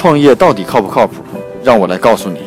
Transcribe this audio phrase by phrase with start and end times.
[0.00, 1.16] 创业到底靠不靠谱？
[1.62, 2.40] 让我来告诉你。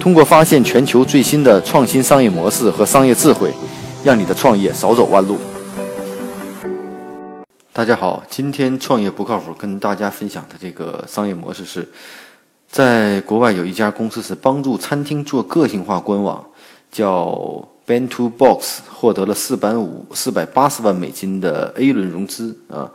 [0.00, 3.52] 通过发现全球最新的创新商业模式和商业智慧，
[4.02, 5.36] 让你的创业少走弯路。
[7.74, 11.86] 大家好，今天创业不靠谱，跟大家分享的这个商业模式是，
[12.70, 16.42] 在国外有一家公司是帮助餐厅做个性化官网，
[16.90, 22.90] 叫 Bento Box，获得了四百五四百八十万美金的 A 轮融资啊。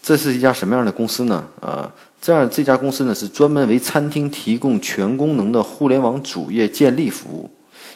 [0.00, 1.44] 这是一家什么样的公司呢？
[1.60, 1.92] 啊？
[2.20, 7.48] 这样，这家公司呢是专门为餐厅提供全功能的互联网主页建立服务，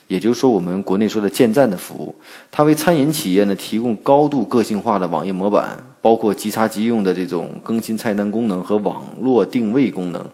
[0.07, 2.15] 也就是说，我们国内说的建站的服务。
[2.51, 10.25] 它为餐饮企业呢提供高度个性化的网页模板，包括即插即用的这种更新菜单功能和网络定位功能，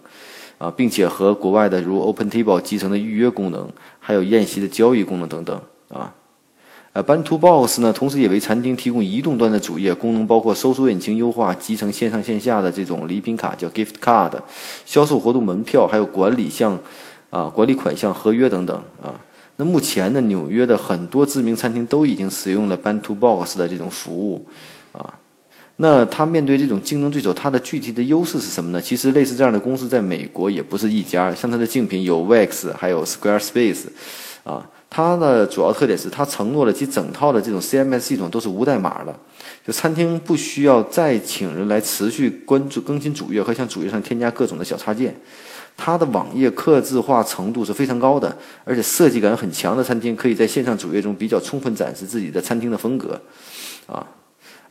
[0.58, 6.14] 啊，并且和国外的如 OpenTable 集成的预约功能，还有宴席的交易功能等等，啊。
[6.94, 14.32] 呃 b a n t o Box 呢，同时也为餐厅提供移动端的主页功能，包括搜索引擎优化、集成线上线下的这种礼品卡叫 Gift Card、
[14.84, 16.78] 销售活动门票，还有管理项
[17.30, 19.14] 啊管理款项合约等等啊。
[19.56, 24.46] 那目前呢，纽约的很多知名餐厅都已经使用了 b a n t o Box 的这种服务
[24.92, 25.14] 啊。
[25.76, 28.80] 那它面对这种竞争对手，它的具体的优势是什么呢？
[28.80, 33.84] 其实类似这样的公司在美国也不是一家，像它的竞品有 Wix，还有 Squarespace
[34.42, 34.68] 啊。
[34.90, 39.14] 它的主要特点是，它承诺了其整套的这种 CMS 系统都是无代码的，
[39.66, 45.14] 就餐厅不需要再请人来持续关注更新主页和向主页上添加各种的小插件。
[45.76, 53.20] 它的网页刻字化程度是非常高的，而且设计感很强的餐厅可以在线上主页中比较充分展示自己的餐厅的风格，
[53.86, 54.04] 啊。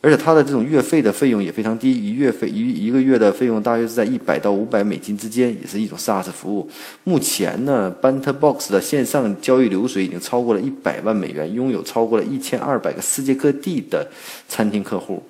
[0.00, 6.70] 而且它的这种月费的费用也非常低，一月费一一个月的费用大约是在一百到五百美金之间，也是一种 SaaS 服务。
[7.02, 14.06] 目前呢 b a n t b o x 的线上交易流水已经超过了一百万美元，拥有超过了一千二百个世界各地的
[14.46, 15.20] 餐厅客户。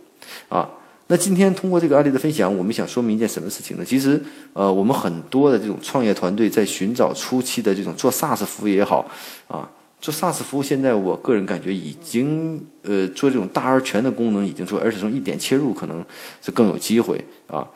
[0.50, 0.69] 啊，
[1.06, 3.84] 那今天通过这个案例的分享，我们想说明一件什么事情呢？
[3.84, 4.20] 其实，
[4.52, 9.11] 呃，我们很多的这种创业团队在寻找初期的这种做 SaaS 服务也好，
[9.46, 9.67] 啊。
[10.01, 16.05] 做 SaaS 服务，现在我个人感觉已经，呃，做这种大而全的功能已经做，而且从一点切入可能
[16.41, 17.67] 是更有机会啊。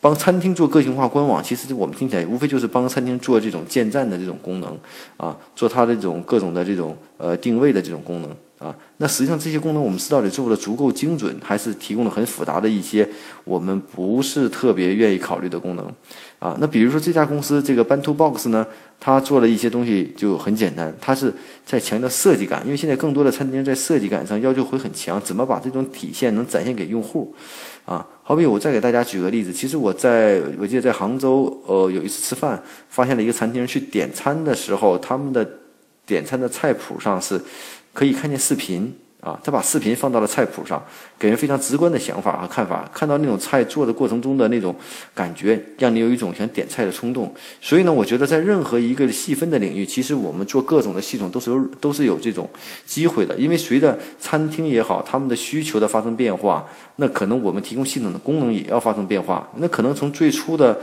[0.00, 4.76] 帮餐厅做个性化官网，其实我们听起来无非就是帮餐厅做这种建站的这种功能
[5.16, 8.30] 啊，做它的这种各种的这种呃定位的这种功能。
[8.60, 13.08] 啊，那实际上这些功能我们是到底做的足够精准，还是提供了很复杂的一些
[13.42, 15.86] 我们不是特别愿意考虑的功能？
[16.38, 18.66] 啊，那比如说这家公司这个 Bantu Box 呢，
[19.00, 21.32] 它做了一些东西就很简单，它是
[21.64, 27.34] 在强调设计感，因为现在更多的餐厅在设计感上要求会很强，怎么把这种体现能展现给用户？
[27.86, 35.48] 啊，好比我再给大家举个例子，其实我在我记得在杭州，呃，有一次吃饭，发现了一个餐厅去点餐的时候，他们的
[36.04, 37.40] 点餐的菜谱上是。
[37.92, 40.82] 可以看见视频啊，他把视频放到了菜谱上，
[41.18, 42.88] 给人非常直观的想法和看法。
[42.90, 44.74] 看到那种菜做的过程中的那种
[45.14, 47.30] 感觉，让你有一种想点菜的冲动。
[47.60, 52.48] 所以呢，我觉得在任何一个细分的领域，其实我们做各种的系统都是有都是有这种
[52.86, 53.36] 机会的。
[53.36, 59.46] 因为随着餐厅也好，他们的需求的发生变化，那可能我们提供系统的功能也要发生变化。
[59.56, 60.80] 那可能从最初的。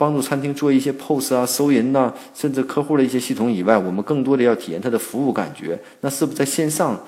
[0.00, 5.78] 帮助餐厅做一些 POS 啊、收银呐，甚至客户的一些系统以外，我们更多的要体验它的服务感觉。
[6.00, 6.98] 那是不是在线上，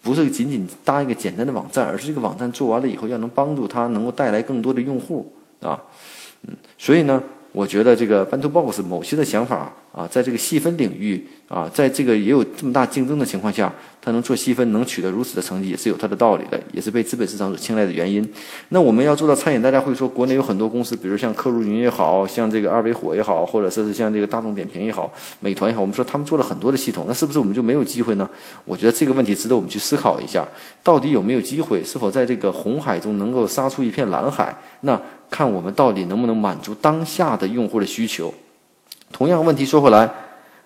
[0.00, 5.30] 不是仅仅搭一个简单的网站，而是这个网站做完了以后，要能帮助他能够带来更多的用户
[5.60, 5.78] 啊？
[6.48, 13.72] 嗯，所以呢，我觉得这个 b a n t o Box 某些的想法啊，在这个细分领域啊，在这个也有这么大竞争的情况下。
[14.02, 18.26] 它能做细分，能取得如此的成绩，也是有它的道理的，也是被资本市场所青睐的原因。
[18.70, 28.26] 那我们要做到餐饮，大家会说，国内有很多公司，比如像客如云也好像这个二维火也好，或者说是像这个大众点评也好、美团也好，我们说他们做了很多的系统，那是不是我们就没有机会呢？
[28.64, 30.48] 我觉得这个问题值得我们去思考一下，
[30.82, 31.84] 到底有没有机会？
[31.84, 34.56] 是否在这个红海中能够杀出一片蓝海？
[34.80, 34.98] 那
[35.30, 38.34] 看我们到底能不能满足当下的用户的需求。
[39.12, 40.10] 同样问题说回来。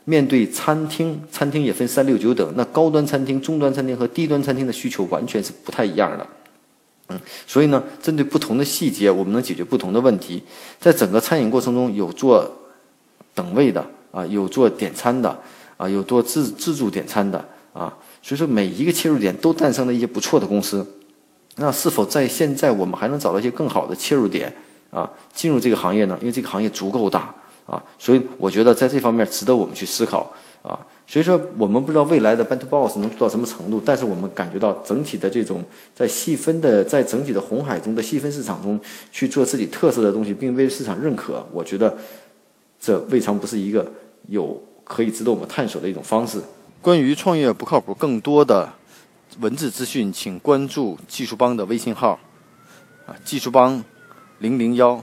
[0.07, 2.47] 面对餐厅，餐厅也分三六九等。
[2.57, 6.27] 那高端餐厅、中端餐厅和低端餐厅的需求完全是不太一样的。
[7.09, 10.43] 嗯，所以呢，针对不同的细节，我们能解决不同的问题。
[10.79, 12.47] 在整个餐饮过程中，有做
[13.35, 15.35] 等位的啊，有做点餐的
[15.79, 17.43] 啊，有做自自助点餐的
[17.73, 17.91] 啊。
[18.21, 20.87] 所以说，每一个切入点都诞生了一些不错的公司。
[21.56, 24.53] 那是否在现在我们还能找到一些更好的切入点
[24.91, 26.17] 啊，进入这个行业呢？
[26.21, 27.35] 因为这个行业足够大。
[27.67, 30.31] 啊，所以我觉得在这方面值得我们去思考
[30.61, 30.79] 啊。
[31.06, 35.65] 所以说，我们不知道未来的 b a n t Boss 能做到什么程度，但是我们感觉到整体的这种
[35.95, 38.79] 在细分的，在整体的红海中的细分市场中
[39.11, 41.97] 去做自己特色的东西，并被市场认可，我觉得
[42.79, 43.91] 这未尝不是一个
[44.29, 46.39] 有可以值得我们探索的一种方式。
[46.83, 48.71] 关于创业不靠谱，更多的
[49.41, 52.19] 文字资讯，请关注技术帮的微信号
[53.07, 53.83] 啊，技术帮
[54.39, 55.03] 零零幺。